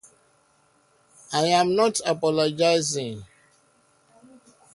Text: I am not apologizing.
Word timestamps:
I 1.31 1.43
am 1.45 1.75
not 1.75 1.99
apologizing. 2.07 3.23